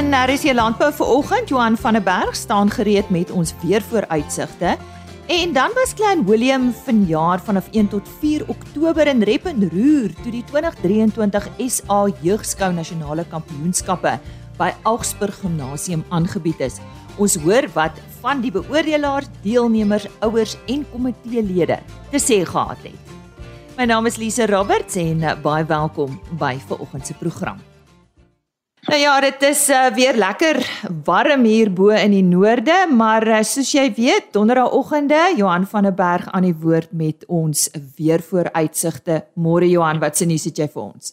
[0.00, 1.50] in RC Landbou vir oggend.
[1.50, 4.76] Johan van der Berg staan gereed met ons weer vooruitsigte.
[5.26, 10.44] En dan was Klein Willem vanjaar vanaf 1 tot 4 Oktober in Reppenroer toe die
[10.44, 14.16] 2023 SA Jeugskou Nasionale Kampioenskappe
[14.56, 16.80] by Augsburg Gimnasium aangebied is.
[17.16, 21.80] Ons hoor wat van die beoordelaars, deelnemers, ouers en komiteelede
[22.10, 23.16] te sê gehad het.
[23.76, 27.69] My naam is Lise Roberts en baie welkom by vanoggend se program.
[28.88, 30.56] Nou ja, dit is uh, weer lekker
[31.04, 35.92] warm hier bo in die noorde, maar uh, soos jy weet, donderdagoggende Johan van der
[35.92, 37.66] Berg aan die woord met ons
[37.98, 39.18] weer vooruitsigte.
[39.36, 41.12] Môre Johan, wat se nuus het jy vir ons?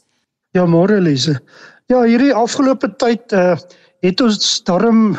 [0.55, 1.41] Ja, môre Lise.
[1.91, 3.57] Ja, hierdie afgelope tyd uh,
[4.05, 5.17] het ons darm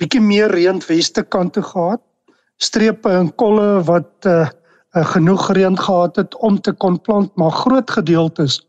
[0.00, 2.00] bietjie meer reën weste kant toe gehad.
[2.56, 7.52] Strepe en kolle wat uh, uh, genoeg reën gehad het om te kon plant, maar
[7.60, 8.62] groot gedeeltes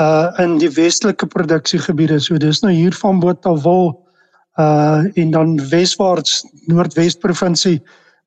[0.00, 2.18] uh in die westelike produksiegebiede.
[2.20, 3.92] So dis nou hier van Botawil
[4.58, 7.80] uh en dan weswaarts Noordwes provinsie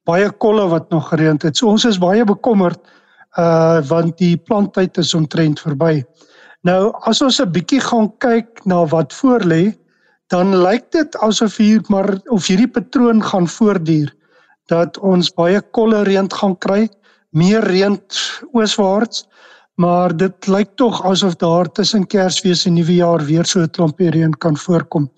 [0.08, 1.58] baie kolle wat nog gereën het.
[1.58, 2.80] So ons is baie bekommerd
[3.38, 6.04] uh want die planttyd is omtrent verby.
[6.64, 9.76] Nou as ons 'n bietjie gaan kyk na wat voor lê,
[10.28, 14.12] dan lyk dit asof hier maar of hierdie patroon gaan voortduur
[14.68, 16.90] dat ons baie kolle reën gaan kry,
[17.32, 17.96] meer reën
[18.52, 19.28] ooswaarts
[19.78, 24.34] maar dit lyk tog asof daar tussen Kersfees en Nuwejaar weer so 'n klompie reën
[24.38, 25.12] kan voorkom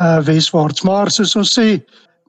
[0.00, 0.82] uh weswaarts.
[0.82, 1.82] Maar soos ons sê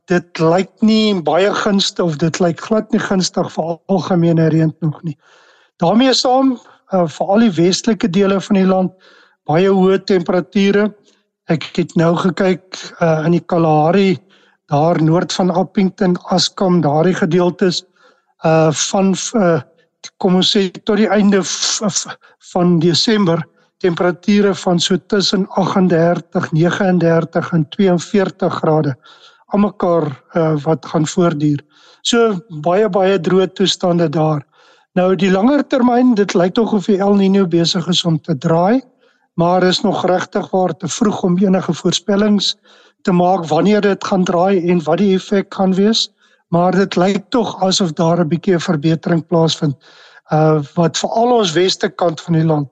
[0.06, 5.04] dit lyk nie baie gunstig of dit lyk glad nie gunstig vir algemene reën nog
[5.04, 5.18] nie.
[5.78, 6.60] Daarmee saam
[6.94, 8.92] uh, vir al die westelike dele van die land
[9.50, 10.94] baie hoë temperature.
[11.50, 14.18] Ek het nou gekyk uh in die Kalahari
[14.72, 17.84] daar noord van Appington Askam daardie gedeeltes
[18.46, 19.62] uh van uh
[20.18, 21.42] kom ons sê tot die einde
[22.54, 23.44] van Desember
[23.84, 28.96] temperature van so tussen 38, 39 en 42 grade
[29.53, 31.59] almekaar uh, wat gaan voortduur.
[32.02, 34.41] So baie baie droë toestande daar.
[34.97, 38.38] Nou die langer termyn, dit lyk tog of die El Niño besig is om te
[38.38, 38.81] draai,
[39.38, 42.56] maar is nog regtig waar te vroeg om enige voorspellings
[43.03, 46.08] te maak wanneer dit gaan draai en wat die effek gaan wees
[46.53, 49.75] maar dit lyk tog asof daar 'n bietjie 'n verbetering plaasvind.
[50.31, 52.69] Uh wat veral ons weste kant van die land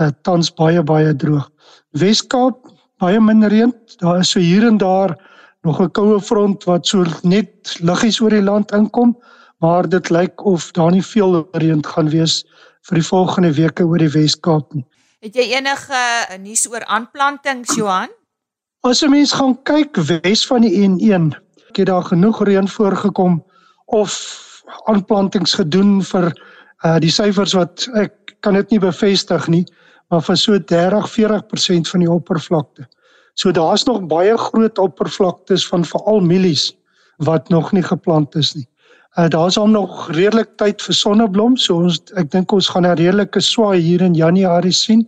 [0.00, 1.50] uh tans baie baie droog.
[1.90, 2.56] Weskaap
[2.98, 3.74] baie min reën.
[3.96, 5.18] Daar is so hier en daar
[5.62, 9.18] nog 'n koue front wat so net liggies oor die land inkom,
[9.58, 12.44] maar dit lyk of daar nie veel reën gaan wees
[12.82, 14.86] vir die volgende weke oor die Weskaap nie.
[15.20, 16.00] Het jy enige
[16.40, 18.08] nuus oor aanplantings Johan?
[18.80, 21.43] As 'n mens gaan kyk wes van die N1
[21.76, 23.44] het daar genoeg reën voorgekom
[23.86, 24.12] of
[24.84, 26.32] aanplantings gedoen vir
[26.84, 29.64] uh die syfers wat ek kan dit nie bevestig nie
[30.12, 32.86] maar vir so 30-40% van die oppervlakte.
[33.34, 36.72] So daar's nog baie groot oppervlaktes van veral mielies
[37.16, 38.66] wat nog nie geplant is nie.
[39.18, 42.98] Uh daar's hom nog redelik tyd vir sonneblom, so ons ek dink ons gaan 'n
[42.98, 45.06] redelike swaai hier in Januarie sien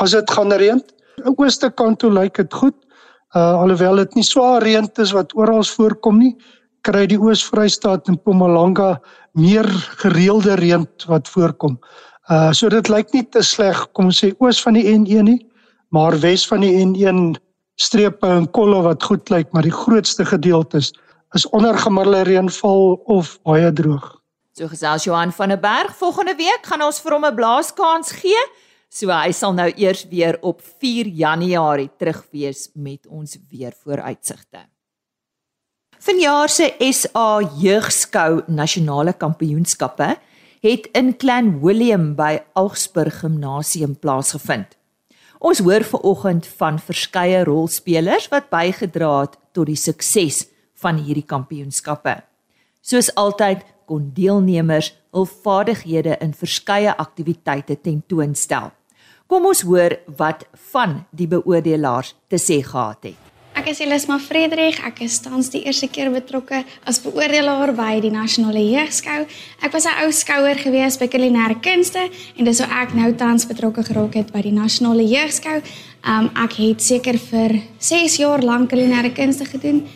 [0.00, 0.82] as dit gaan reën.
[1.24, 2.76] Aan ooste kant toe lyk dit goed.
[3.30, 6.32] Uh alhoewel dit nie swaar reën is wat oral voorkom nie,
[6.82, 9.00] kry die Oos-Vrystaat en Mpumalanga
[9.38, 9.68] meer
[10.02, 11.78] gereelde reën wat voorkom.
[12.30, 15.38] Uh so dit lyk nie te sleg kom ons sê oos van die N1 nie,
[15.94, 17.36] maar wes van die N1
[17.80, 20.90] strepe en kolle wat goed lyk, maar die grootste gedeeltes
[21.34, 24.16] is onder gemiddelde reënval of baie droog.
[24.58, 28.42] So gesels Johan van der Berg volgende week gaan ons vir hom 'n blaaskans gee.
[28.90, 34.64] So hy sal nou eers weer op 4 Januarie terug wees met ons weer vooruitsigte.
[36.00, 40.16] Vanjaar se SA Jeugskou Nasionale Kampioenskappe
[40.64, 44.74] het in Clan Willem by Augsburg Gimnasium plaasgevind.
[45.38, 50.48] Ons hoor ver oggend van verskeie rolspelers wat bygedra het tot die sukses
[50.82, 52.18] van hierdie kampioenskappe.
[52.82, 58.72] Soos altyd kon deelnemers hul vaardighede in verskeie aktiwiteite tentoonstel.
[59.30, 60.40] Kom ons hoor wat
[60.72, 63.28] van die beoordelaars te sê gehad het.
[63.54, 64.80] Ek is Elisma Frederik.
[64.82, 69.20] Ek is tans die eerste keer betrokke as beoordelaar by die nasionale jeugskou.
[69.62, 73.46] Ek was 'n ou skouer gewees by kulinaire kunste en dis hoe ek nou tans
[73.46, 75.62] betrokke geraak het by die nasionale jeugskou.
[76.02, 79.86] Um ek het seker vir 6 jaar lank kulinaire kunste gedoen.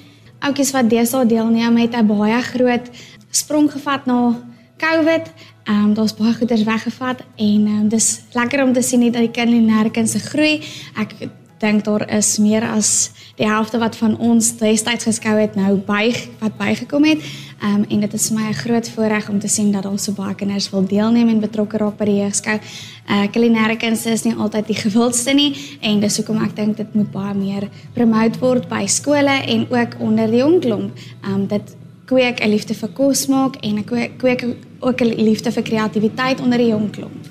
[0.43, 2.87] Oukies wat deesdae deelneem het 'n baie groot
[3.33, 4.39] sprong gevat na
[4.79, 5.27] COVID
[5.64, 9.22] Ehm um, daar's baie goeders weggevat en ehm um, dis lekker om te sien dat
[9.22, 10.62] die kinders se groei.
[10.96, 11.14] Ek
[11.58, 16.12] dink daar is meer as die helfte wat van ons destyds geskou het nou by
[16.43, 17.22] wat bygekom het.
[17.62, 19.99] Ehm um, en dit is vir my 'n groot voorreg om te sien dat daar
[19.99, 22.56] so baie kinders wil deelneem en betrokke raak by die jeugskou.
[22.56, 26.76] Uh eh, kulinêre kunste is nie altyd die gewildste nie en dis hoekom ek dink
[26.76, 30.99] dit moet baie meer promote word by skole en ook onder die jong klomp.
[31.22, 35.15] Ehm um, dit kweek 'n liefde vir kos maak en ek kweek, kweek ook 'n
[35.25, 37.23] liefde vir kreatiwiteit onder die jong klomp.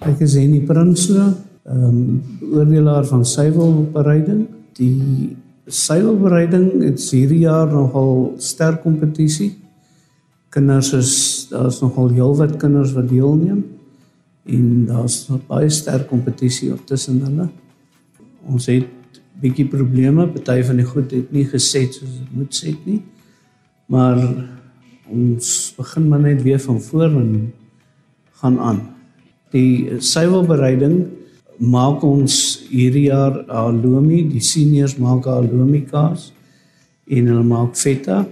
[0.00, 2.22] Ek is Henny Prinsloo, ehm um,
[2.52, 4.46] oordelaar van suiwelbereiding.
[4.72, 5.36] Die
[5.66, 9.56] suiwelbereiding het hierdie jaar nogal sterk kompetisie.
[10.48, 13.64] Kinders is daar's nogal heelwat kinders wat deelneem
[14.46, 17.48] en daar's baie sterk kompetisie op tussen hulle.
[18.46, 18.86] Ons het
[19.40, 23.02] bietjie probleme, party van die goed het nie geset soos dit moet set nie.
[23.92, 24.20] Maar
[25.12, 27.52] ons begin maar net weer van voor en
[28.40, 28.80] gaan aan.
[29.54, 31.06] Die suiwelbereiding
[31.58, 36.32] maak ons hierdie jaar alomi, die seniors maak alomi kaas
[37.06, 38.24] en hulle maak feta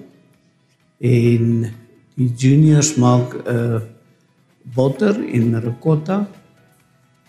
[0.99, 1.67] en
[2.19, 3.81] die juniors maak 'n uh,
[4.75, 6.27] botter en ricotta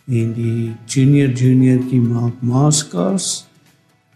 [0.08, 3.46] en die junior juniortjie maak maaskaas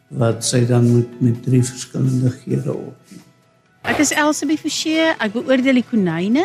[0.10, 2.96] wat sy dan met met drie verskillende geure op.
[3.88, 6.44] Ek is Elsabie Forsie, ek beoordeel die konyne.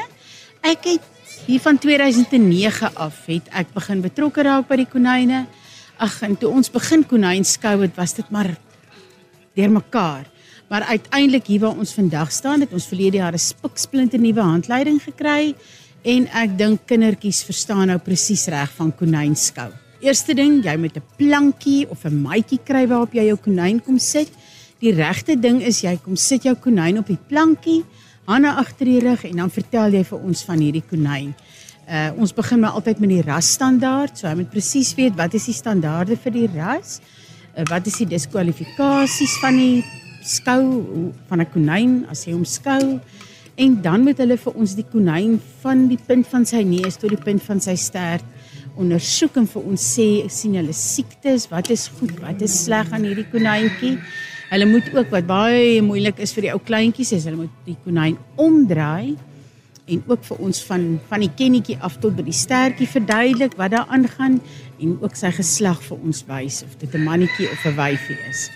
[0.62, 1.08] Ek het
[1.48, 5.40] hier van 2009 af het ek begin betrokke raak by die konyne.
[5.98, 8.52] Ag, en toe ons begin konynskou het, was dit maar
[9.58, 10.30] deurmekaar.
[10.70, 15.02] Maar uiteindelik hier waar ons vandag staan, het ons verlede jaar 'n spiksplinte nuwe handleiding
[15.02, 15.54] gekry
[16.04, 19.72] en ek dink kindertjies verstaan nou presies reg van konynskou.
[20.00, 23.98] Eerste ding, jy moet 'n plankie of 'n maatjie kry waarop jy jou konyn kom
[23.98, 24.30] sit.
[24.84, 27.80] Die regte ding is jy kom sit jou konyn op die plankie,
[28.28, 31.30] hande agter die rug en dan vertel jy vir ons van hierdie konyn.
[31.88, 35.46] Uh ons begin maar altyd met die rasstandaard, so jy moet presies weet wat is
[35.48, 36.98] die standaarde vir die ras?
[37.54, 39.80] Uh, wat is die diskwalifikasies van die
[40.20, 40.60] skou
[41.30, 43.00] van 'n konyn as jy hom skou?
[43.56, 47.08] En dan moet hulle vir ons die konyn van die punt van sy neus tot
[47.08, 48.24] die punt van sy stert
[48.76, 53.04] ondersoek en vir ons sê sien hulle siektes, wat is goed, wat is sleg aan
[53.08, 53.96] hierdie konyntjie?
[54.54, 57.74] Hulle moet ook wat baie moeilik is vir die ou kleintjies is hulle moet die
[57.82, 59.16] konyn omdraai
[59.90, 63.74] en ook vir ons van van die kennetjie af tot by die stertjie verduidelik wat
[63.74, 64.38] daar aangaan
[64.78, 68.48] en ook sy geslag vir ons wys of dit 'n mannetjie of 'n wyfie is.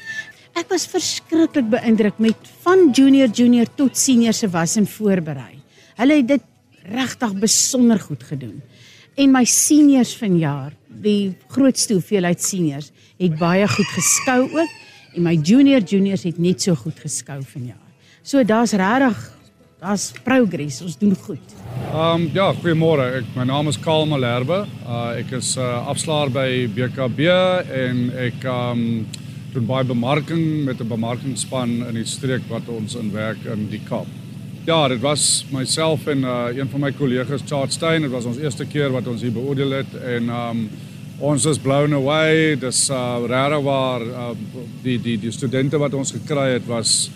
[0.54, 5.58] Ek was verskriklik beïndruk met van junior junior tot senior se was en voorberei.
[5.96, 6.42] Hulle het dit
[6.94, 8.62] regtig besonder goed gedoen.
[9.16, 14.70] En my seniors vanjaar, die grootste hoeveelheid seniors, het baie goed geskou ook
[15.14, 17.84] en my junior juniors het net so goed geskou vanjaar.
[18.22, 19.38] So daar's regtig
[19.78, 20.80] daar's progress.
[20.82, 21.54] Ons doen goed.
[21.92, 23.06] Ehm um, ja, goeiemôre.
[23.20, 24.64] Ek my naam is Karl Malherbe.
[24.84, 27.20] Uh ek is 'n uh, afslaer by BKB
[27.84, 29.06] en ek ehm um,
[29.54, 33.80] doen baie bemarking met 'n bemarkingspan in die streek wat ons in werk in die
[33.88, 34.06] Kaap.
[34.66, 38.02] Ja, dit was myself en uh, een van my kollegas Charles Stein.
[38.02, 40.68] Dit was ons eerste keer wat ons hier beoordeel het en ehm um,
[41.20, 42.54] ons is blown away.
[42.56, 44.34] Dis uh regtig waar uh,
[44.84, 47.10] die die die studente wat ons gekry het was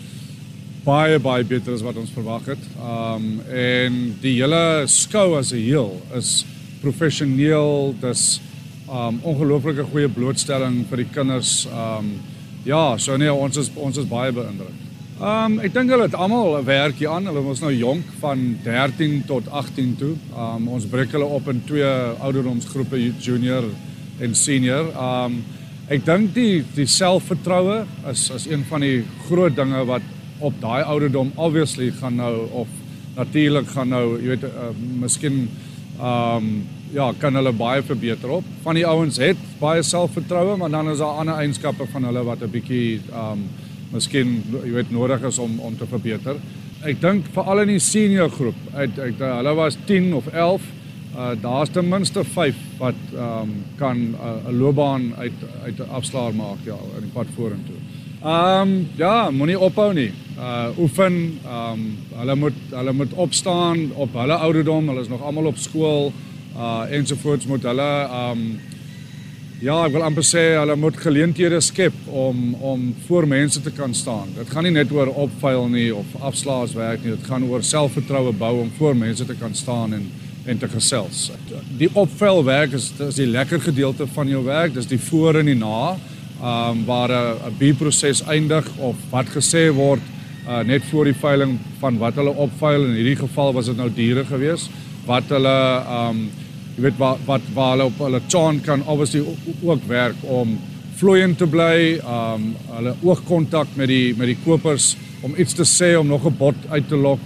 [0.83, 2.65] baie baie beter as wat ons verwag het.
[2.79, 6.45] Um en die hele skou as 'n heel is
[6.81, 7.95] professioneel.
[8.01, 8.41] Dis
[8.89, 11.65] um ongelooflike goeie blootstelling vir die kinders.
[11.71, 12.19] Um
[12.65, 14.75] ja, so nee, ons is ons is baie beïndruk.
[15.21, 17.25] Um ek dink hulle het almal 'n werkie aan.
[17.25, 20.15] Hulle was nou jonk van 13 tot 18 toe.
[20.35, 21.87] Um ons breek hulle op in twee
[22.19, 23.63] ouderdomsgroepe, junior
[24.19, 24.91] en senior.
[24.97, 25.43] Um
[25.91, 30.05] ek dink die die selfvertroue is is een van die groot dinge wat
[30.43, 32.67] op daai ouderdom obviously gaan nou of
[33.15, 35.45] natuurlik gaan nou, jy weet, uh, miskien
[36.01, 36.47] um
[36.93, 38.45] ja, kan hulle baie verbeter op.
[38.61, 42.41] Van die ouens het baie selfvertroue, maar dan is daar ander eienskappe van hulle wat
[42.41, 43.47] 'n bietjie um
[43.93, 46.37] miskien jy weet nodig is om om te verbeter.
[46.83, 50.61] Ek dink veral in die senior groep, uit uit hulle was 10 of 11
[51.15, 54.15] uh daar's ten minste 5 wat ehm um, kan 'n
[54.49, 57.75] uh, loopbaan uit uit 'n afslaer maak ja in die pad vorentoe.
[58.23, 60.11] Ehm um, ja, moenie ophou nie.
[60.37, 65.21] Uh oefen, ehm um, hulle moet hulle moet opstaan op hulle ouderdom, hulle is nog
[65.21, 66.13] almal op skool
[66.57, 68.59] uh ensovoorts moet hulle ehm um,
[69.63, 73.93] ja, ek wil amper sê hulle moet geleenthede skep om om voor mense te kan
[73.93, 74.33] staan.
[74.35, 78.59] Dit gaan nie net oor opvuil nie of afslaaswerk nie, dit gaan oor selfvertroue bou
[78.61, 80.09] om voor mense te kan staan en
[80.45, 81.31] en te gesels.
[81.77, 85.51] Die opvel werk is is die lekker gedeelte van jou werk, dis die voor en
[85.51, 85.95] die na.
[86.41, 90.01] Ehm um, waar 'n B-proses eindig of wat gesê word
[90.47, 93.89] uh, net voor die veiling van wat hulle opveil in hierdie geval was dit nou
[93.89, 94.69] diere gewees
[95.05, 96.29] wat hulle ehm um,
[96.75, 99.23] jy weet wat wat waar hulle op hulle chan kan obviously
[99.63, 100.57] ook werk om
[101.03, 104.93] vloeiend te bly, um hulle oogkontak met die met die kopers
[105.25, 107.19] om iets te sê om nog 'n bot uit te lok.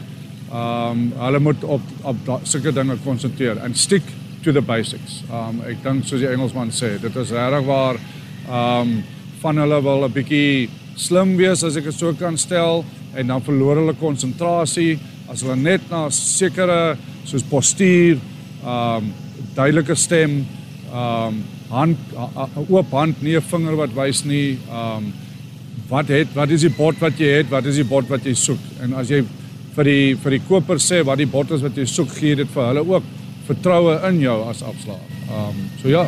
[0.47, 4.03] Um hulle moet op op sulke dinge konsentreer en stick
[4.43, 5.23] to the basics.
[5.27, 7.99] Um ek dink soos die Engelsman sê, dit is regtig waar
[8.47, 9.03] um
[9.41, 12.85] van hulle wil 'n bietjie slim wees as ek dit so kan stel
[13.15, 14.99] en dan verloor hulle konsentrasie
[15.29, 18.17] as hulle net na sekere soos postuur,
[18.63, 19.13] um
[19.55, 20.45] duidelike stem,
[20.93, 21.97] um hand
[22.69, 24.57] oop hand, nie 'n vinger wat wys nie.
[24.71, 25.13] Um
[25.89, 27.49] wat het wat is die bot wat jy het?
[27.49, 28.59] Wat is die bot wat jy soek?
[28.81, 29.23] En as jy
[29.77, 32.49] vir die vir die koper sê wat die bot is wat jy soek, gee dit
[32.49, 33.09] vir hulle ook
[33.47, 35.03] vertroue in jou as afslaer.
[35.29, 36.07] Um so ja.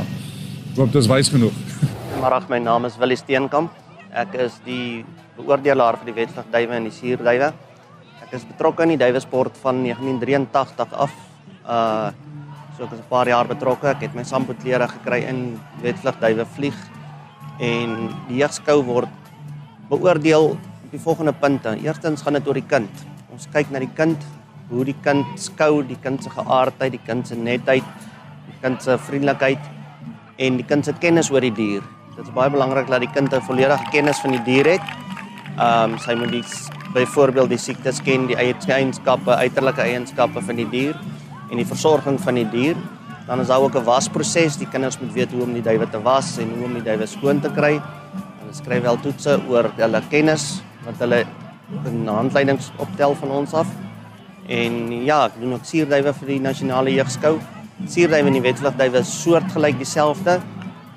[0.72, 1.60] Ek hoop dit is wys genoeg.
[2.14, 3.74] Goeiemôre, my naam is Willie Steenkamp.
[4.10, 5.04] Ek is die
[5.38, 7.52] beoordelaar vir die wedstryd duwe en die suurduwe.
[8.26, 11.14] Ek is betrokke in die duiwesport van 1983 af.
[11.66, 12.10] Uh
[12.80, 13.90] So ek is 'n paar jaar betrokke.
[13.92, 16.78] Ek het my sampotklere gekry in wetvlugduwe vlieg
[17.60, 19.12] en die jeugskou word
[19.90, 21.76] beoordeel op die volgende punte.
[21.84, 22.90] Eerstens gaan dit oor die kind.
[23.40, 24.20] Ons kyk na die kind,
[24.68, 27.86] hoe die kind skou, die kind se geaardheid, die kind se netheid,
[28.50, 29.70] die kind se vriendelikheid
[30.44, 31.86] en die kind se kennis oor die dier.
[32.18, 34.84] Dit is baie belangrik dat die kind 'n volledige kennis van die dier het.
[35.56, 36.44] Ehm um, sy moet die
[36.94, 41.00] byvoorbeeld die siektes ken, die eienskappe, uiterlike eienskappe van die dier
[41.50, 42.76] en die versorging van die dier.
[43.28, 44.58] Dan is daar ook 'n wasproses.
[44.58, 47.06] Die kinders moet weet hoe om die duwe te was en hoe om die duwe
[47.08, 47.80] skoon te kry.
[48.40, 51.26] Hulle skryf wel toetse oor hulle kennis wat hulle
[52.06, 53.68] handleidings optel van ons af.
[54.50, 57.36] En ja, ek doen ook suurduwe vir die nasionale jeugskou.
[57.86, 60.40] Suurduwe en die wetvlugduwe is soortgelyk dieselfde.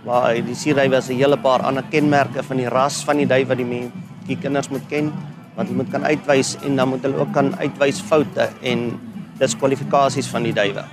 [0.07, 3.49] Maar die suurduwe is 'n hele paar ander kenmerke van die ras van die duif
[3.49, 3.91] wat die
[4.27, 5.13] die kinders moet ken
[5.57, 9.01] wat hulle moet kan uitwys en dan moet hulle ook kan uitwys foute en
[9.39, 10.85] diskwalifikasies van die duwe.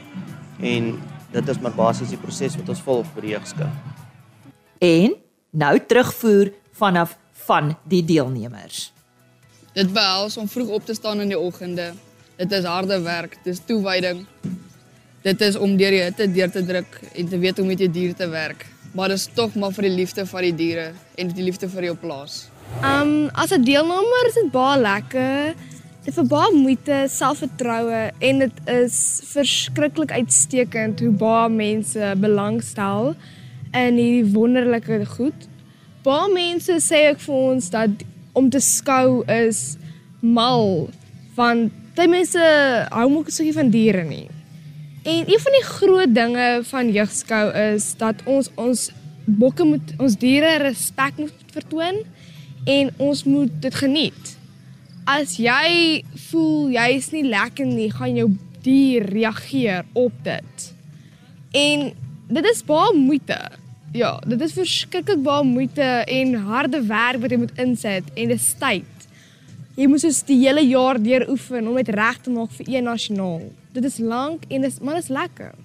[0.59, 0.91] En
[1.31, 3.69] dit is maar basies die proses wat ons volg vir die jeugskou.
[4.83, 5.15] En
[5.51, 7.17] nou terugvoer vanaf
[7.47, 8.89] van die deelnemers.
[9.79, 11.93] Dit behels om vroeg op te staan in die oggende.
[12.35, 14.25] Dit is harde werk, dit is toewyding.
[15.23, 17.87] Dit is om deur die hitte deur te druk en te weet hoe met jou
[17.91, 18.65] dier te werk.
[18.91, 21.87] Maar dit is tog maar vir die liefde vir die diere en die liefde vir
[21.87, 22.49] jou plaas.
[22.83, 25.55] Um as 'n deelnemer is dit baie lekker.
[26.03, 33.15] Dit vir baie moeite, selfvertroue en dit is verskriklik uitstekend hoe baie mense belangstel
[33.71, 35.47] in hierdie wonderlike goed.
[36.03, 37.89] Baie mense sê ek vir ons dat
[38.33, 39.77] om te skou is
[40.19, 40.89] mal
[41.35, 42.43] want baie mense
[42.91, 44.27] hou mos so van diere nie.
[45.03, 48.89] En een van die groot dinge van jeugskou is dat ons ons
[49.39, 52.01] bokke moet ons diere respek moet vertoon
[52.65, 54.35] en ons moet dit geniet.
[55.09, 58.29] As jy voel jy is nie lekker nie, gaan jou
[58.63, 60.67] dier reageer op dit.
[61.55, 61.89] En
[62.29, 63.39] dit is baie moeite.
[63.91, 68.37] Ja, dit is verskriklik baie moeite en harde werk wat jy moet insit en dit
[68.37, 69.05] is tyd.
[69.79, 72.85] Jy moet soos die hele jaar deur oefen om dit reg te maak vir een
[72.85, 73.47] nasionaal.
[73.73, 75.55] Dit is lank en dit is maar dit is lekker.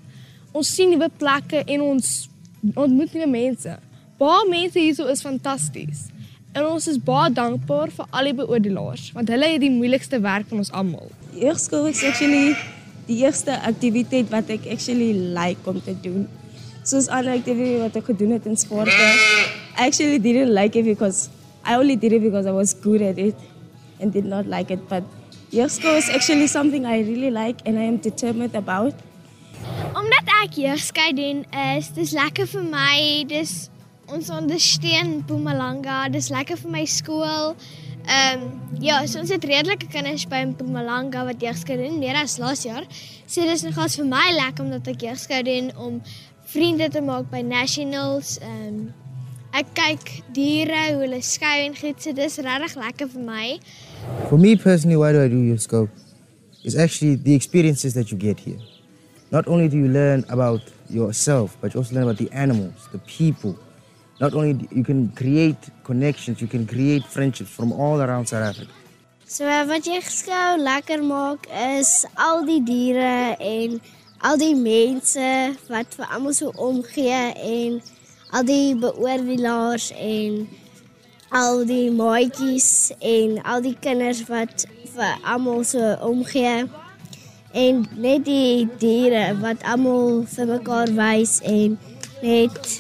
[0.57, 2.13] Ons sien nuwe plekke en ons
[2.73, 3.75] ontmoet nuwe mense.
[4.17, 6.07] Baie mense hierso is fantasties.
[6.57, 10.49] En ons is baie dankbaar vir al die beoordelaars want hulle het die moeilikste werk
[10.49, 11.13] van ons almal.
[11.37, 12.57] Jeugskool is actually
[13.05, 16.25] die eerste aktiwiteit wat ek actually like om te doen.
[16.85, 18.93] Soos ander aktiwiteite wat ek gedoen het in sport.
[18.93, 21.31] I actually didn't like it because
[21.65, 23.35] I only did it because I was good at it
[24.01, 25.03] and did not like it but
[25.51, 28.95] jeugskool is actually something I really like and I am determined about.
[29.95, 31.45] Omdat ek jeugskou doen
[31.79, 32.99] is dis lekker vir my.
[33.33, 33.55] Dis
[34.13, 36.05] ons ondersteun Mpumalanga.
[36.13, 37.55] Dis lekker vir my skool.
[38.05, 42.37] Ehm um, ja, so ons het redelike kinders by Mpumalanga wat jeugskou doen meer as
[42.43, 42.85] laas jaar.
[43.25, 46.03] So dis nogals vir my lekker omdat ek jeugskou doen om
[46.55, 48.39] vriende te maak by nationals.
[48.39, 48.85] Ehm um,
[49.55, 52.01] ek kyk diere hoe hulle skou en goed.
[52.03, 53.49] So dis regtig lekker vir my.
[54.29, 55.91] For me personally, why do I do your scope?
[56.65, 58.59] It's actually the experiences that you get here.
[59.31, 62.99] Not only do you learn about yourself, but you also learn about the animals, the
[63.01, 63.59] people.
[64.21, 68.47] Not only do you can create connections, you can create friendships from all around South
[68.51, 68.73] Africa.
[69.27, 73.81] So wat jy geskou lekker maak is al die diere en
[74.25, 75.27] al die mense
[75.69, 77.81] wat vir almal so omgee en
[78.33, 80.47] al die beoordelaars en
[81.35, 82.71] al die maatjies
[83.05, 84.65] en al die kinders wat
[84.95, 86.65] vir almal so omgee
[87.65, 91.77] en net die diere wat almal vir mekaar wys en
[92.25, 92.75] net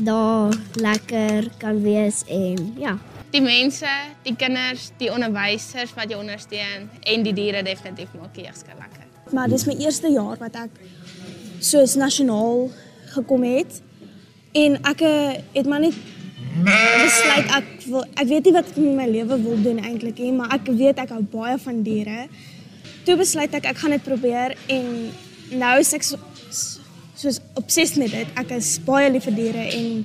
[0.00, 2.96] daar lekker kan wees en ja
[3.32, 3.88] die mense,
[4.26, 9.01] die kinders, die onderwysers wat jou ondersteun en die diere definitief maak die jeugskou lekker.
[9.32, 10.80] Maar dis my eerste jaar wat ek
[11.62, 12.68] soos nasionaal
[13.14, 13.80] gekom het.
[14.52, 15.96] En ek eh, het maar net
[16.52, 20.32] besluit ek wil ek weet nie wat ek met my lewe wil doen eintlik nie,
[20.36, 22.26] maar ek weet ek hou baie van diere.
[23.06, 24.90] Toe besluit ek ek gaan dit probeer en
[25.62, 26.20] nou is ek so,
[27.16, 28.36] soos obsessed met dit.
[28.36, 30.04] Ek is baie lief vir diere en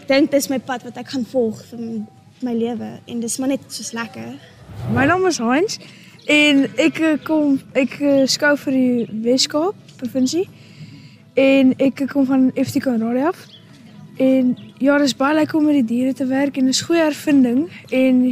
[0.00, 1.84] ek dink dis my pad wat ek gaan volg vir
[2.46, 4.36] my lewe en dis maar net soos lekker.
[4.96, 5.80] My naam is Hans
[6.26, 10.46] en ek eh, kom ek eh, skou vir die Weskaap provinsie
[11.38, 13.46] en ek kom van FT Conradie af.
[14.16, 17.66] En ja, dis baie lekker om met die diere te werk en dis goeie ervinding
[17.92, 18.22] en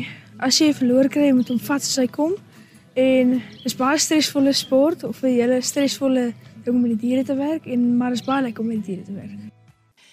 [0.44, 2.32] as jy verloor kry, moet hom vat as hy kom.
[2.96, 6.32] En dis baie stresvolle sport of 'n hele stresvolle
[6.64, 8.94] ding om met die diere te werk en maar dis baie lekker om met die
[8.94, 9.52] diere te werk.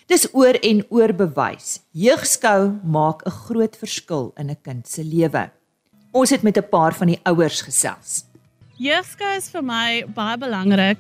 [0.07, 1.79] Dis oor en oor bewys.
[1.91, 5.51] Jeugskou maak 'n groot verskil in 'n kind se lewe.
[6.12, 8.25] Ons het met 'n paar van die ouers gesels.
[8.77, 10.98] Jeugskou is vir my baie belangrik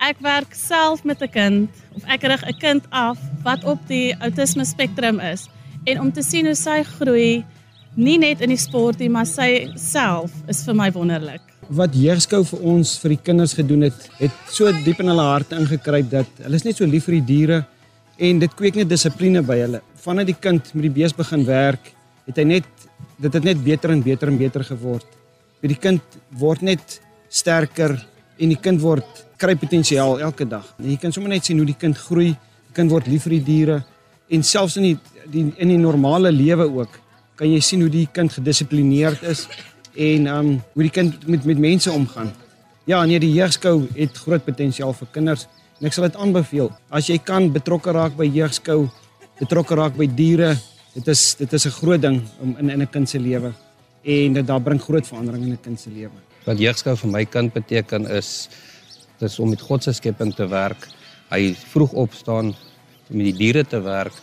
[0.00, 4.14] ek werk self met 'n kind of ek rig 'n kind af wat op die
[4.20, 5.48] autisme spektrum is
[5.84, 7.44] en om te sien hoe sy groei
[7.96, 11.40] nie net in die sport nie maar sy self is vir my wonderlik.
[11.68, 15.56] Wat Jeugskou vir ons vir die kinders gedoen het, het so diep in hulle harte
[15.56, 17.66] ingekruip dat hulle is net so lief vir die diere
[18.18, 19.80] en dit kweek net dissipline by hulle.
[19.94, 21.94] Vanaf die kind met die bees begin werk,
[22.26, 22.64] het hy net
[23.20, 25.06] dit het net beter en beter en beter geword.
[25.60, 27.98] By die kind word net sterker
[28.40, 30.64] en die kind word kry potensiaal elke dag.
[30.80, 32.32] Jy kan sommer net sien hoe die kind groei.
[32.70, 33.80] Die kind word lief vir die diere
[34.30, 34.96] en selfs in die,
[35.26, 36.98] die in die normale lewe ook
[37.40, 39.46] kan jy sien hoe die kind gedissiplineerd is
[39.96, 42.30] en um hoe die kind met met mense omgaan.
[42.86, 45.46] Ja, nee, die jeugskou het groot potensiaal vir kinders
[45.80, 46.70] en ek sal dit aanbeveel.
[46.92, 48.84] As jy kan betrokke raak by jeugskou,
[49.40, 50.52] betrokke raak by diere,
[50.94, 53.52] dit is dit is 'n groot ding om in in 'n kind se lewe
[54.02, 56.18] en dit daar bring groot verandering in 'n kind se lewe.
[56.44, 58.48] Wat jeugskou vir my kind beteken is
[59.18, 60.88] dis om met God se skepping te werk.
[61.30, 62.54] Hy vroeg opstaan
[63.10, 64.14] om met die diere te werk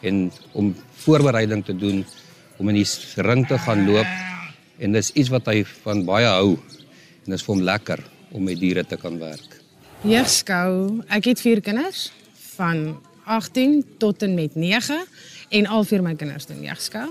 [0.00, 2.04] en om voorbereiding te doen
[2.56, 4.06] om in die ring te gaan loop
[4.78, 6.56] en dis iets wat hy van baie hou
[7.24, 9.60] en dis vir hom lekker om met diere te kan werk.
[10.02, 12.10] Jeugskou, ek het 4 kinders
[12.56, 15.04] van 18 tot en met 9
[15.48, 17.08] en al vier my kinders doen jeugskou.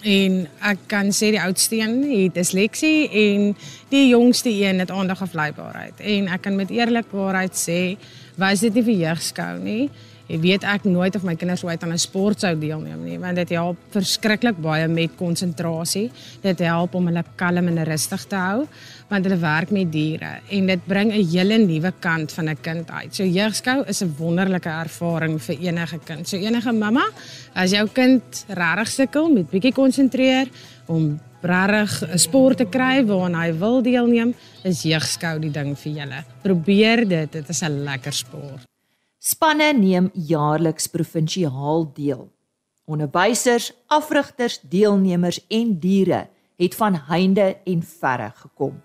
[0.00, 3.50] En ek kan sê die oudste een het disleksie en
[3.92, 6.00] die jongste een het aandagafleibaarheid.
[6.00, 7.80] En ek kan met eerlikwaarheid sê,
[8.40, 9.90] was dit nie vir jeugskou nie.
[10.38, 13.48] Weet ek nooit of my kinders ooit aan 'n sport sou deelneem nie, want dit
[13.50, 16.10] help verskriklik baie met konsentrasie.
[16.42, 18.66] Dit help om hulle kalm en rustig te hou,
[19.08, 22.90] want hulle werk met diere en dit bring 'n hele nuwe kant van 'n kind
[22.90, 23.14] uit.
[23.14, 26.28] So jeugskou is 'n wonderlike ervaring vir enige kind.
[26.28, 27.10] So enige mamma,
[27.54, 30.48] as jou kind regtig sukkel met bietjie konsentreer
[30.86, 35.92] om regtig 'n sport te kry waaraan hy wil deelneem, is jeugskou die ding vir
[35.92, 36.24] julle.
[36.42, 38.69] Probeer dit, dit is 'n lekker sport.
[39.20, 42.30] Spanne neem jaarliks provinsiaal deel.
[42.88, 46.22] Onderwysers, afrigters, deelnemers en diere
[46.56, 48.78] het van heinde en verre gekom.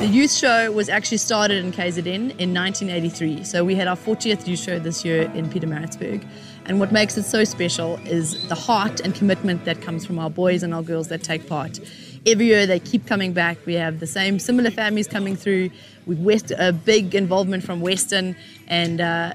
[0.00, 3.46] The youth show was actually started in KZN in 1983.
[3.46, 6.22] So we had our 40th youth show this year in Pietermaritzburg.
[6.66, 10.30] And what makes it so special is the heart and commitment that comes from our
[10.30, 11.80] boys and our girls that take part.
[12.26, 13.56] Every year they keep coming back.
[13.64, 15.70] We have the same similar families coming through.
[16.06, 18.36] We've West, a big involvement from Western
[18.68, 19.32] and uh,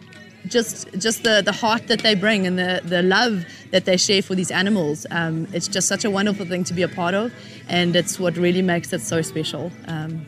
[0.48, 4.22] just just the, the heart that they bring and the, the love that they share
[4.22, 5.06] for these animals.
[5.12, 7.34] Um, it's just such a wonderful thing to be a part of
[7.68, 9.72] and it's what really makes it so special.
[9.88, 10.26] Um,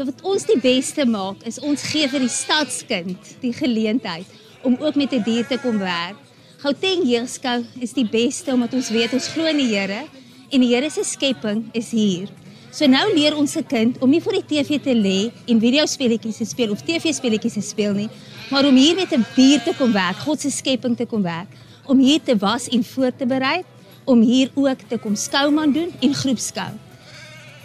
[0.00, 4.28] wat ons die beste maak is ons gee vir die stadskind die geleentheid
[4.64, 6.16] om ook met 'n die dier te kom werk.
[6.62, 10.08] Gauteng Jeugskou is die beste omdat ons weet ons glo in die Here
[10.50, 12.28] en die Here se skepping is hier.
[12.70, 16.36] So nou leer ons se kind om nie voor die TV te lê en videospeletjies
[16.38, 18.06] te speel of TV-speletjies te speel nie,
[18.50, 21.50] maar om hier met 'n dier te kom werk, God se skepping te kom werk,
[21.86, 23.64] om hier te was en voor te berei,
[24.04, 26.70] om hier ook te kom skouman doen en groepskou.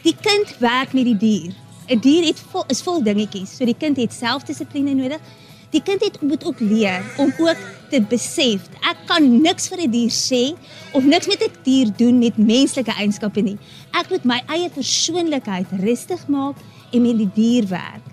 [0.02, 1.54] Die kind werk met die dier.
[1.88, 5.22] 'n Dier het vol, is vol dingetjies, so die kind het selfdissipline nodig.
[5.76, 9.92] Die kind het moet ook leer om ook te besef ek kan niks vir 'n
[9.92, 10.44] die dier sê
[10.96, 13.58] of niks met 'n die dier doen met menslike eienskappe nie.
[13.92, 16.56] Ek moet my eie persoonlikheid rustig maak
[16.94, 18.06] en met die dier werk.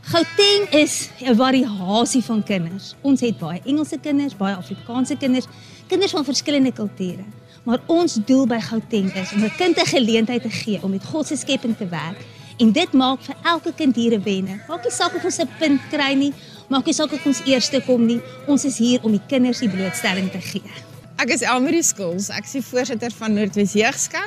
[0.00, 2.94] Gauteng is 'n variasie van kinders.
[3.02, 5.46] Ons het baie Engelse kinders, baie Afrikaanse kinders,
[5.88, 7.24] kinders van verskillende kulture.
[7.64, 11.04] Maar ons doel by Gauteng is om 'n kind 'n geleentheid te gee om met
[11.04, 12.18] God se skepping te werk.
[12.58, 14.64] En dit maak vir elke kind hier 'n wenner.
[14.68, 16.32] Maak nie saak of ons 'n punt kry nie,
[16.68, 18.20] maak nie saak of ons eerste kom nie.
[18.46, 20.74] Ons is hier om die kinders die blootstelling te gee.
[21.20, 22.30] Ek is Elmarie Skols.
[22.30, 24.26] Ek is die voorsitter van Noordwes Jeugskou.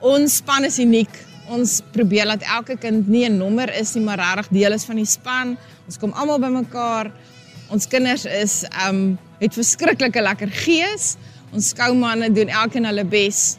[0.00, 1.12] Ons span is uniek.
[1.48, 4.96] Ons probeer dat elke kind nie 'n nommer is nie, maar regtig deel is van
[4.96, 5.56] die span.
[5.86, 7.12] Ons kom almal bymekaar
[7.66, 11.16] Ons kinders is um het verskriklike lekker gees.
[11.54, 13.56] Ons skoumanne doen elkeen hulle bes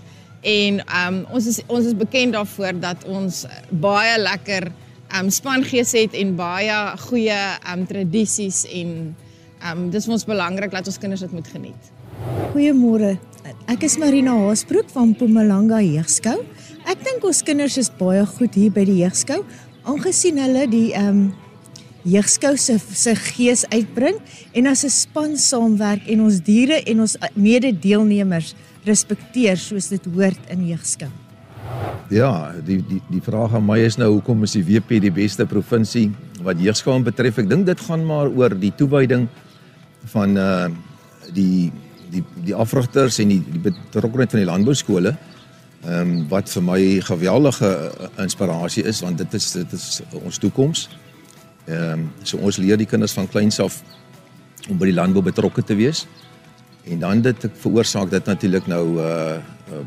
[0.47, 3.43] en um ons is ons is bekend daarvoor dat ons
[3.83, 4.69] baie lekker
[5.19, 6.75] um spangees het en baie
[7.07, 7.39] goeie
[7.73, 9.15] um tradisies en
[9.71, 11.93] um dis vir ons belangrik dat ons kinders dit moet geniet.
[12.53, 13.17] Goeiemôre.
[13.67, 16.41] Ek is Marina Haasbroek van Mpumalanga Jeugskou.
[16.87, 19.43] Ek dink ons kinders is baie goed hier by die Jeugskou
[19.87, 21.29] aangesien hulle die um,
[22.07, 24.19] Jeugskou se se gees uitbring
[24.55, 30.39] en as 'n span saamwerk en ons diere en ons mede-deelnemers respekteer soos dit hoort
[30.49, 31.11] in Jeugskou.
[32.09, 35.45] Ja, die die die vraag aan my is nou hoekom is die WP die beste
[35.45, 36.07] provinsie
[36.45, 37.41] wat Jeugskou betref?
[37.41, 39.27] Ek dink dit gaan maar oor die toewyding
[40.13, 40.69] van uh
[41.35, 41.71] die
[42.11, 45.17] die die afrigters en die, die betrokkenheid van die landbou skole.
[45.83, 50.39] Ehm um, wat vir my geweldige uh, inspirasie is want dit is dit is ons
[50.39, 50.87] toekoms.
[51.67, 53.81] Ehm um, so ons leer die kinders van kleins af
[54.69, 56.07] om by die landbou betrokke te wees.
[56.87, 59.39] En dan dit veroorsaak dit natuurlik nou uh,
[59.71, 59.85] uh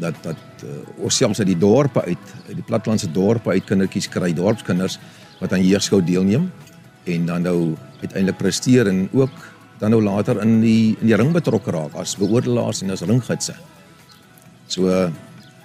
[0.00, 0.70] dat dat uh,
[1.04, 4.98] ons selfs uit die dorpe uit, uit die platlandse dorpe uit kindertjies kry, dorpskinders
[5.40, 6.50] wat aan jeugskou deelneem
[7.04, 9.34] en dan nou uiteindelik presteer en ook
[9.82, 13.54] dan nou later in die in die ring betrokke raak as beoordelaars en as ringgidse.
[14.66, 15.10] So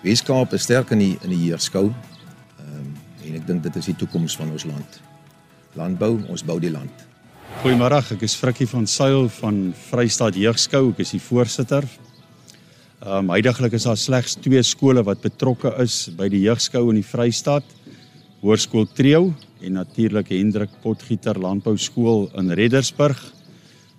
[0.02, 1.88] Weskaap is sterk in die in die heerskou.
[1.90, 2.96] Ehm um,
[3.28, 5.02] en ek dink dit is die toekoms van ons land.
[5.76, 7.06] Landbou, ons bou die land.
[7.62, 10.92] Goeiemôre, ek is Frikkie van Sail van Vrystaat Jeugskou.
[10.94, 11.86] Ek is die voorsitter.
[12.98, 16.98] Ehm um, heidaglik is daar slegs twee skole wat betrokke is by die Jeugskou in
[16.98, 17.68] die Vrystaat.
[18.42, 23.22] Hoërskool Treo en natuurlik Hendrik Potgieter Landbou Skool in Reddersburg.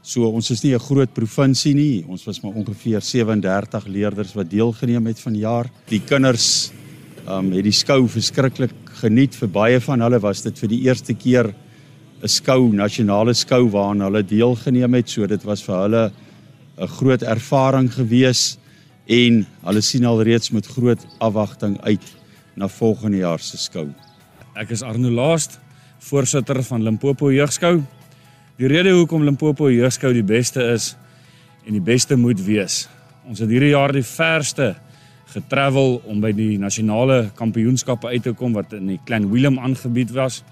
[0.02, 2.04] So ons is nie 'n groot provinsie nie.
[2.08, 5.70] Ons was maar ongeveer 37 leerders wat deelgeneem het van jaar.
[5.86, 6.72] Die kinders
[7.28, 9.34] um het die skou verskriklik geniet.
[9.36, 11.54] Vir baie van hulle was dit vir die eerste keer
[12.22, 15.08] 'n skou, nasionale skou waaraan hulle deelgeneem het.
[15.08, 16.12] So dit was vir hulle
[16.78, 18.58] 'n groot ervaring gewees
[19.08, 22.04] en hulle sien al reeds met groot afwagting uit
[22.54, 23.86] na volgende jaar se skou.
[24.58, 25.56] Ek is Arno Laast,
[26.10, 27.78] voorsitter van Limpopo Jeugskou.
[28.58, 30.92] Die rede hoekom Limpopo Jeugskou die beste is
[31.64, 32.86] en die beste moet wees.
[33.28, 34.74] Ons het hierdie jaar die verste
[35.32, 40.12] getravel om by die nasionale kampioenskappe uit te kom wat in die Klein Willem aangebied
[40.16, 40.42] was.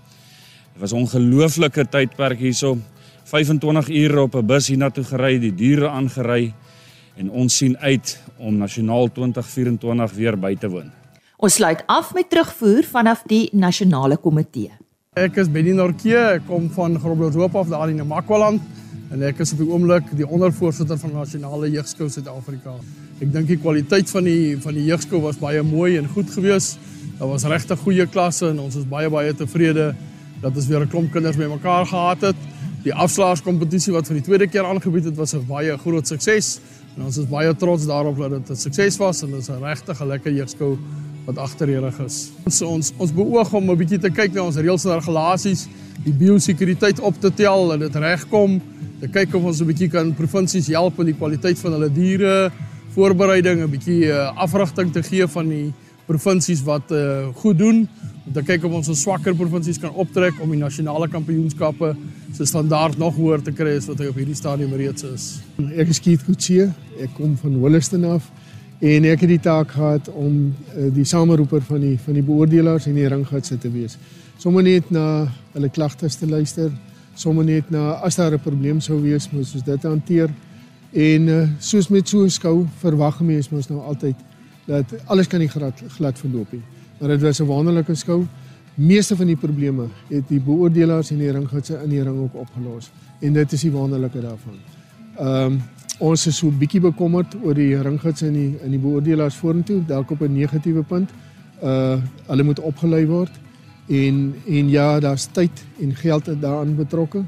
[0.72, 2.78] Dit was 'n ongelooflike tydperk hierso.
[3.24, 6.54] 25 ure op 'n bus hiernatoe gery, die diere aangery
[7.16, 10.90] en ons sien uit om nasionaal 2024 weer by te woon.
[11.36, 14.72] Ons sluit af met terugvoer vanaf die nasionale komitee.
[15.16, 18.60] Ek is Benny Norke, ek kom van Groblershoop af daar in Namakwaland
[19.12, 22.74] en ek is op die oomblik die ondervoorsitter van Nasionale Jeugskou Suid-Afrika.
[23.22, 26.76] Ek dink die kwaliteit van die van die jeugskou was baie mooi en goed geweest.
[27.16, 29.94] Daar was regtig goeie klasse en ons is baie baie tevrede
[30.42, 32.36] dat ons weer 'n klomp kinders bymekaar gehad het.
[32.84, 36.60] Die afslaerskompetisie wat vir die tweede keer aangebied het, was 'n baie groot sukses
[36.96, 39.62] en ons is baie trots daarop dat dit 'n sukses was en dit is 'n
[39.62, 40.78] regtig 'n lekker jeugskou
[41.26, 42.30] wat agterreg is.
[42.44, 45.68] Ons ons ons beoog om 'n bietjie te kyk na ons reëls en regulasies,
[46.04, 48.60] die biosekuriteit op te tel en dit regkom,
[49.00, 52.52] te kyk of ons 'n bietjie kan provinsies help in die kwaliteit van hulle diere,
[52.94, 55.72] voorbereiding, 'n bietjie uh, afrigting te gee van die
[56.06, 57.82] provinsies wat uh, goed doen
[58.26, 61.92] om te kyk of ons ons swakker provinsies kan optrek om die nasionale kampioenskappe
[62.34, 65.26] se standaard nog hoër te kry as wat hy op hierdie stadium reeds is.
[65.74, 66.68] Ek is Keith Kutsie,
[67.02, 68.28] ek kom van Holliston af
[68.84, 72.86] en ek het die taak gehad om uh, die sameroeper van die van die beoordelaars
[72.90, 73.96] en die ringgidse te wees.
[74.42, 75.06] Sommige net na
[75.54, 76.70] hulle klagtes te luister,
[77.16, 80.30] sommige net na as daar 'n probleem sou wees, moet ons dit hanteer.
[80.92, 84.16] En uh, soos met so 'n skou verwag mense mos nou altyd
[84.66, 86.62] dat alles kan nie glad glad verloop nie.
[86.98, 88.26] Maar dit was 'n wonderlike skou.
[88.74, 92.90] Meeste van die probleme het die beoordelaars en die ringgidse in die ring ook opgelos
[93.20, 94.54] en dit is die wonderlike daarvan.
[95.18, 95.62] Ehm um,
[95.98, 99.84] ons is so 'n bietjie bekommerd oor die ringgids in die in die beoordelaars vorentoe,
[99.86, 101.10] dalk op 'n negatiewe punt.
[101.62, 103.30] Uh hulle moet opgelei word
[103.88, 107.24] en en ja, daar's tyd en geld daaraan betrokke.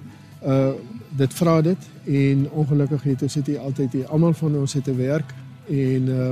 [0.47, 0.71] Uh
[1.17, 4.95] dit vra dit en ongelukkig het ons dit altyd hier almal van ons het te
[4.95, 5.35] werk
[5.69, 6.31] en uh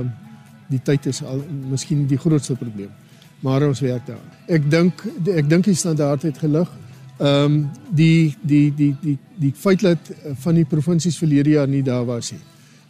[0.67, 2.91] die tyd is al miskien die grootste probleem.
[3.39, 4.23] Maar ons werk daar.
[4.47, 5.03] Ek dink
[5.35, 6.69] ek dink die standaard het gelig.
[7.17, 11.67] Ehm um, die die die die die feit dat eh, van die provinsies verlede jaar
[11.67, 12.41] nie daar was nie,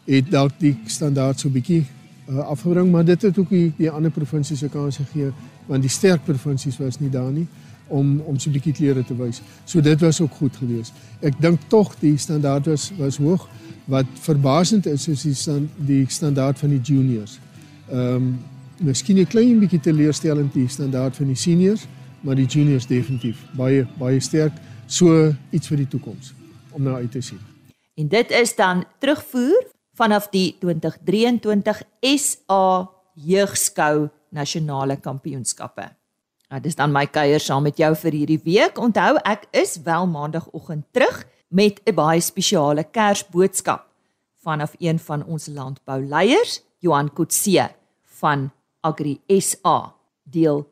[0.05, 1.85] het dalk die standaard so bietjie
[2.29, 5.31] uh, afgebring, maar dit het ook die, die ander provinsies se kans gegee
[5.67, 7.47] want die sterk provinsies was nie daar nie
[7.87, 9.41] om om so bietjie klere te wys.
[9.65, 10.93] So dit was ook goed geweest.
[11.21, 13.47] Ek dink tog die standaard was was hoog.
[13.87, 17.39] Wat verbasend is is die stand, die standaard van die juniors.
[17.91, 18.39] Ehm um,
[18.77, 21.87] miskien 'n klein bietjie teleurstellend die standaard van die seniors
[22.21, 24.53] maar die juniors definitief baie baie sterk
[24.85, 26.33] so iets vir die toekoms.
[26.77, 27.39] om na uit te sien.
[27.97, 29.65] En dit is dan terugvoer
[29.97, 31.81] vanaf die 2023
[32.13, 35.87] SA Jeugskou Nasionale Kampioenskappe.
[36.51, 38.77] Nou dis dan my kuier saam met jou vir hierdie week.
[38.77, 43.87] Onthou ek is wel maandagooggend terug met 'n baie spesiale Kersboodskap
[44.43, 47.69] vanaf een van ons landbouleiers, Johan Kutse
[48.19, 48.51] van
[48.81, 49.93] Agri SA.
[50.23, 50.67] Deel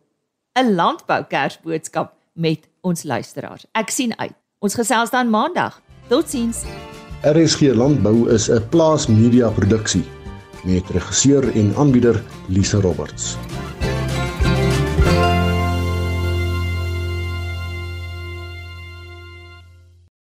[0.54, 3.66] 'n landbou Kersboodskap met ons luisteraars.
[3.72, 4.34] Ek sien uit.
[4.60, 5.82] Ons gesels dan maandag.
[6.08, 6.64] Totsiens.
[7.22, 10.06] RSG Landbou is 'n plaas media produksie
[10.64, 13.38] met regisseur en aanbieder Lisa Roberts.